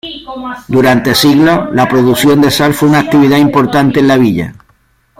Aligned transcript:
Durante 0.67 1.13
siglos, 1.13 1.69
la 1.73 1.87
producción 1.87 2.41
de 2.41 2.49
sal 2.49 2.73
fue 2.73 2.89
una 2.89 3.01
actividad 3.01 3.37
importante 3.37 3.99
en 3.99 4.07
la 4.07 4.17
villa. 4.17 4.55